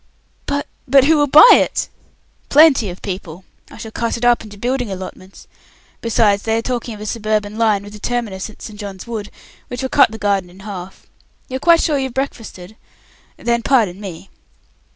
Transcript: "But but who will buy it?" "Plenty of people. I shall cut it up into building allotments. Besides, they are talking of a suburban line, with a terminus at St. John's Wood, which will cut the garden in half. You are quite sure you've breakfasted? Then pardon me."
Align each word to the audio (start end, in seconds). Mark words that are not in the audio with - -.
"But 0.47 0.65
but 0.87 1.03
who 1.03 1.15
will 1.15 1.27
buy 1.27 1.47
it?" 1.51 1.87
"Plenty 2.49 2.89
of 2.89 3.03
people. 3.03 3.43
I 3.69 3.77
shall 3.77 3.91
cut 3.91 4.17
it 4.17 4.25
up 4.25 4.43
into 4.43 4.57
building 4.57 4.89
allotments. 4.91 5.45
Besides, 6.01 6.41
they 6.41 6.57
are 6.57 6.61
talking 6.63 6.95
of 6.95 7.01
a 7.01 7.05
suburban 7.05 7.55
line, 7.55 7.83
with 7.83 7.93
a 7.93 7.99
terminus 7.99 8.49
at 8.49 8.63
St. 8.63 8.79
John's 8.79 9.05
Wood, 9.05 9.29
which 9.67 9.83
will 9.83 9.89
cut 9.89 10.09
the 10.09 10.17
garden 10.17 10.49
in 10.49 10.61
half. 10.61 11.05
You 11.49 11.57
are 11.57 11.59
quite 11.59 11.83
sure 11.83 11.99
you've 11.99 12.15
breakfasted? 12.15 12.77
Then 13.37 13.61
pardon 13.61 14.01
me." 14.01 14.31